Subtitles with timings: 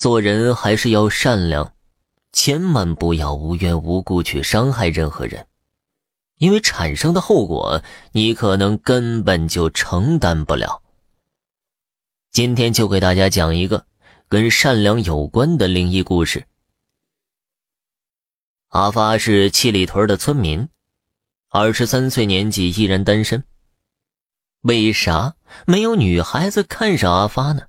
[0.00, 1.74] 做人还是要善良，
[2.32, 5.46] 千万不要无缘无故去伤害任何人，
[6.38, 7.82] 因为产生的后果
[8.12, 10.80] 你可能根本就承担不了。
[12.30, 13.84] 今天就给大家讲一个
[14.26, 16.46] 跟善良有关的灵异故事。
[18.68, 20.66] 阿发是七里屯的村民，
[21.50, 23.44] 二十三岁年纪依然单身。
[24.62, 25.34] 为啥
[25.66, 27.64] 没有女孩子看上阿发呢？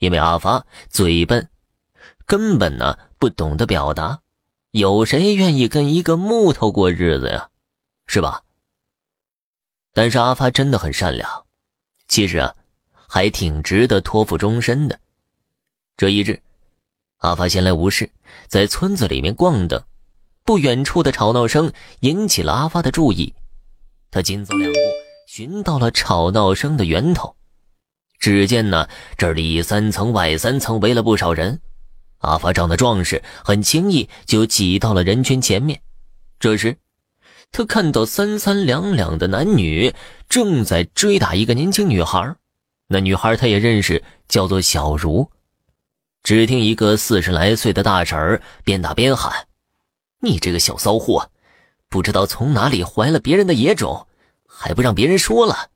[0.00, 1.48] 因为阿发嘴笨，
[2.26, 4.20] 根本呢不懂得表达。
[4.72, 7.48] 有谁愿意跟一个木头过日子呀？
[8.06, 8.42] 是吧？
[9.94, 11.46] 但是阿发真的很善良，
[12.08, 12.54] 其实啊。
[13.12, 15.00] 还挺值得托付终身的。
[15.96, 16.40] 这一日，
[17.16, 18.08] 阿发闲来无事，
[18.46, 19.84] 在村子里面逛荡，
[20.44, 21.72] 不远处的吵闹声
[22.02, 23.34] 引起了阿发的注意。
[24.12, 24.78] 他紧走两步，
[25.26, 27.34] 寻到了吵闹声的源头。
[28.20, 31.60] 只见呢，这里三层外三层围了不少人。
[32.18, 35.80] 阿发长得壮实，很轻易就挤到了人群前面。
[36.38, 36.76] 这时，
[37.50, 39.94] 他看到三三两两的男女
[40.28, 42.36] 正在追打一个年轻女孩。
[42.88, 45.30] 那女孩他也认识，叫做小茹。
[46.22, 49.46] 只听一个四十来岁的大婶儿边打边喊
[50.20, 51.30] ：“你这个小骚货，
[51.88, 54.06] 不知道从哪里怀了别人的野种，
[54.46, 55.69] 还不让别人说了。”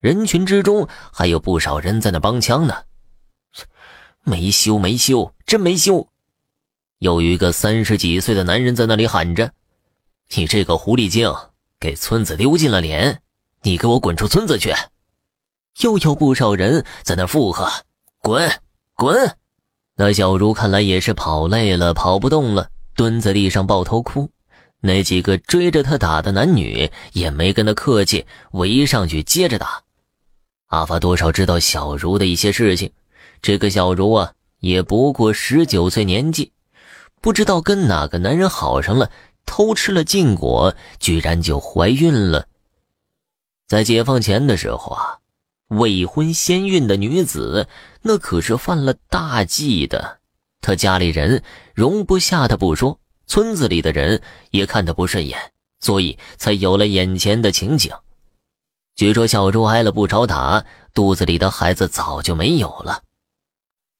[0.00, 2.74] 人群之中还有不少人在那帮腔呢。
[4.24, 6.08] 没羞没羞，真没羞！
[6.98, 9.52] 有一个三十几岁的男人在那里喊着
[10.34, 11.32] ：“你这个狐狸精，
[11.78, 13.20] 给村子丢尽了脸，
[13.62, 14.74] 你给我滚出村子去！”
[15.82, 17.70] 又有不少人在那附和
[18.20, 18.50] ：“滚，
[18.94, 19.36] 滚！”
[19.94, 24.30] 那小茹看来也是跑累了，跑不动了，蹲在地上抱头哭。
[24.80, 29.82] 那几个追着他打的男女也没跟他客气，围上去接着打。
[30.66, 32.90] 阿发多少知道小茹的一些事情，
[33.42, 36.52] 这个小茹啊，也不过十九岁年纪，
[37.20, 39.10] 不知道跟哪个男人好上了，
[39.44, 42.46] 偷吃了禁果，居然就怀孕了。
[43.66, 45.18] 在解放前的时候啊。
[45.70, 47.66] 未婚先孕的女子，
[48.02, 50.20] 那可是犯了大忌的。
[50.60, 51.42] 她家里人
[51.74, 54.22] 容不下她不说，村子里的人
[54.52, 55.36] 也看她不顺眼，
[55.80, 57.90] 所以才有了眼前的情景。
[58.96, 60.64] 据说小茹挨了不少打，
[60.94, 63.02] 肚子里的孩子早就没有了。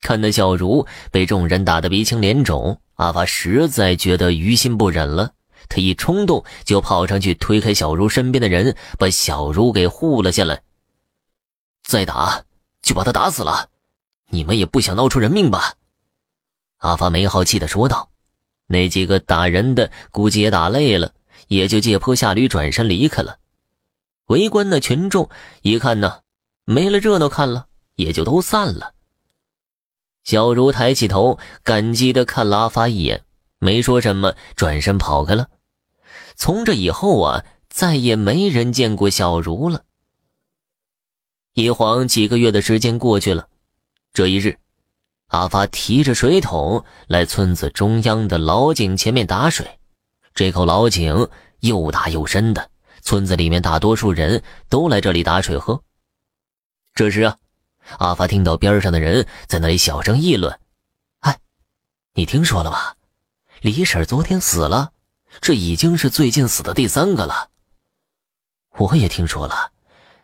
[0.00, 5.32] 看那小茹被众人打得鼻青脸肿，阿发实在觉得于心不忍了。
[5.68, 10.62] 他一冲动就跑上去推开小茹身边的人，把小茹给护了下来。
[11.84, 12.42] 再打，
[12.80, 13.68] 就把他打死了。
[14.30, 15.74] 你们也不想闹出人命吧？
[16.78, 18.08] 阿发没好气的说道。
[18.66, 21.12] 那几个打人的估计也打累了，
[21.48, 23.36] 也就借坡下驴，转身离开了。
[24.26, 25.28] 围观的群众
[25.62, 26.20] 一看呢，
[26.64, 28.94] 没了热闹看了，也就都散了。
[30.24, 33.24] 小茹抬起头，感激的看了阿发一眼，
[33.58, 35.48] 没说什么，转身跑开了。
[36.34, 39.84] 从这以后啊，再也没人见过小茹了。
[41.54, 43.48] 一晃几个月的时间过去了，
[44.12, 44.58] 这一日，
[45.28, 49.78] 阿发提着水桶来村子中央的老井前面打水。
[50.34, 51.28] 这口老井
[51.60, 52.68] 又大又深的，
[53.06, 55.80] 村子里面大多数人都来这里打水喝。
[56.92, 57.38] 这时啊，
[57.98, 60.58] 阿发听到边上的人在那里小声议论
[61.20, 61.38] ：“哎，
[62.14, 62.94] 你听说了吗？
[63.60, 64.92] 李婶昨天死了，
[65.40, 67.50] 这已经是最近死的第三个了。”
[68.76, 69.70] 我也听说了，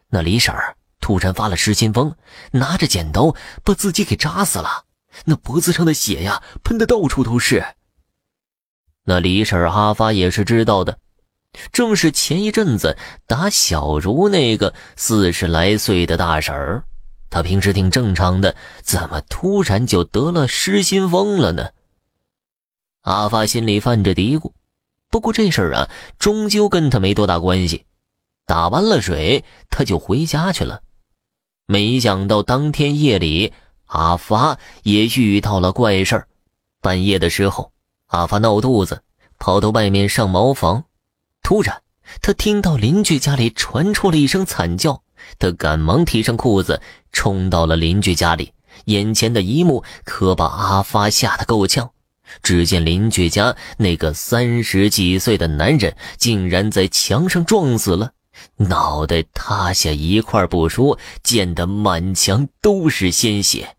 [0.09, 0.53] 那李婶。
[1.00, 2.14] 突然发了失心疯，
[2.53, 4.84] 拿着剪刀把自己给扎死了。
[5.25, 7.75] 那脖子上的血呀，喷的到处都是。
[9.04, 11.00] 那李婶阿发也是知道的，
[11.72, 12.96] 正是前一阵子
[13.26, 16.84] 打小茹那个四十来岁的大婶儿。
[17.30, 21.70] 她平时挺正常的，怎么突然就得了失心疯了呢？
[23.02, 24.52] 阿发心里犯着嘀咕。
[25.10, 27.84] 不过这事儿啊，终究跟他没多大关系。
[28.46, 30.82] 打完了水，他就回家去了。
[31.66, 33.52] 没想到当天夜里，
[33.87, 36.28] 阿发也遇到了怪事儿。
[36.81, 37.72] 半夜的时候，
[38.06, 39.02] 阿发闹肚子，
[39.38, 40.84] 跑到外面上茅房。
[41.43, 41.83] 突然，
[42.21, 45.03] 他听到邻居家里传出了一声惨叫，
[45.39, 46.81] 他赶忙提上裤子，
[47.12, 48.53] 冲到了邻居家里。
[48.87, 51.91] 眼前的一幕可把阿发吓得够呛。
[52.43, 58.12] 只见邻居家那个三十几岁的男人，竟然在墙上撞死了。
[58.56, 63.77] 脑袋塌下一块不说，溅得满墙都是鲜血。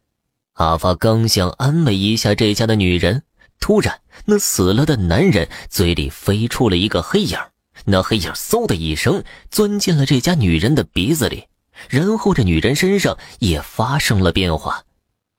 [0.53, 3.23] 阿发刚想安慰一下这家的女人，
[3.59, 7.35] 突然那死了的男人嘴里飞出了一个黑影，
[7.85, 11.45] 那黑影嗖的一声钻进了这家女人的鼻子里，
[11.89, 14.83] 然后这女人身上也发生了变化。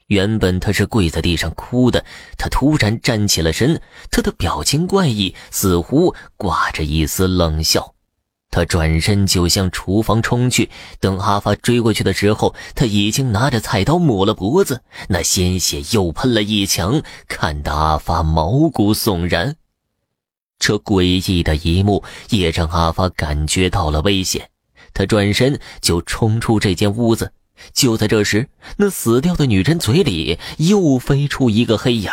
[0.09, 2.05] 原本她是跪在地上哭的，
[2.37, 3.81] 她突然站起了身，
[4.11, 7.95] 她的表情怪异，似乎挂着一丝冷笑。
[8.51, 10.71] 他转身就向厨房冲去，
[11.01, 19.57] 等阿发追过去的时候，他已经拿着菜刀抹了脖子，那鲜血又喷了一墙，看得阿发毛骨悚然。
[20.67, 24.49] 这诡异的一幕也让阿发感觉到了危险，
[24.95, 27.35] 他转身就冲出这间屋子。
[27.75, 32.11] 就在这时，那死掉的女人嘴里又飞出一个黑影，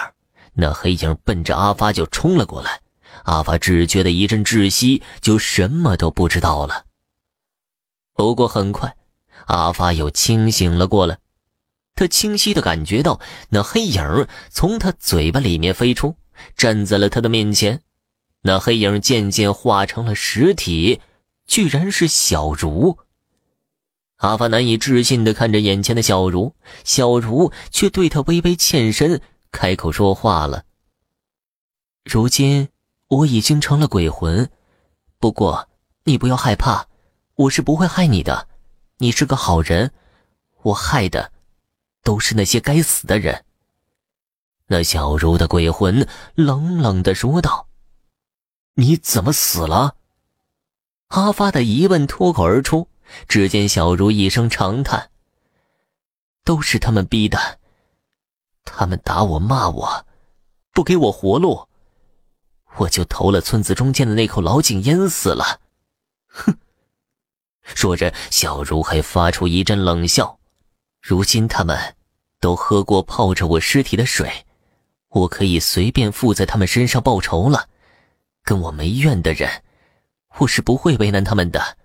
[0.51, 2.81] 那黑影奔着阿发就冲了过来。
[3.23, 6.83] 阿发只觉得一阵窒息，就什么都不知道了。
[8.13, 8.97] 不过很快，
[9.45, 11.19] 阿发又清醒了过来，
[11.95, 16.17] 他清晰的感觉到那黑影从他嘴巴里面飞出，
[16.57, 17.81] 站在了他的面前。
[18.41, 20.99] 那黑影渐渐化成了实体，
[21.45, 22.97] 居然是小茹。
[24.17, 26.53] 阿发难以置信地看着眼前的小茹，
[26.83, 29.21] 小茹却对他微微欠身，
[29.51, 30.63] 开口说话了
[32.05, 32.69] ：“如今
[33.07, 34.49] 我已经成了鬼魂，
[35.19, 35.69] 不过
[36.03, 36.87] 你不要害怕，
[37.35, 38.47] 我是不会害你的。
[38.97, 39.91] 你是个好人，
[40.61, 41.31] 我害的
[42.03, 43.43] 都是那些该死的人。”
[44.67, 47.67] 那小茹的鬼魂冷冷地说道
[48.75, 49.95] ：“你怎么死了？”
[51.09, 52.87] 阿发的疑问脱口而出。
[53.27, 55.11] 只见小茹一声长叹
[56.45, 57.59] ：“都是他们逼的，
[58.63, 60.05] 他们打我骂我，
[60.71, 61.67] 不给我活路，
[62.77, 65.59] 我就投了村子中间的那口老井淹死了。”
[66.31, 66.57] 哼！
[67.63, 70.39] 说着，小茹还发出一阵冷笑。
[71.01, 71.97] 如今他们
[72.39, 74.45] 都喝过泡着我尸体的水，
[75.09, 77.67] 我可以随便附在他们身上报仇了。
[78.43, 79.63] 跟我没怨的人，
[80.37, 81.77] 我是不会为难他们的。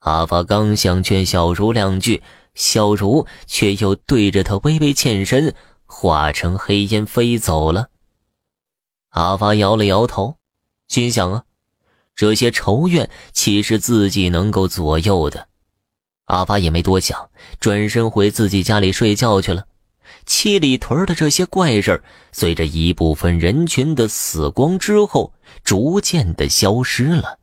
[0.00, 2.22] 阿发刚想劝小茹两句，
[2.54, 5.54] 小茹却又对着他微微欠身，
[5.86, 7.88] 化成黑烟飞走了。
[9.10, 10.36] 阿发摇了摇头，
[10.86, 11.44] 心想啊，
[12.14, 15.48] 这些仇怨岂是自己能够左右的？
[16.26, 19.66] 阿发也没多想，转身回自己家里睡觉去了。
[20.26, 22.02] 七里屯的这些怪事
[22.32, 25.32] 随着一部分人群的死光之后，
[25.64, 27.38] 逐渐的消失了。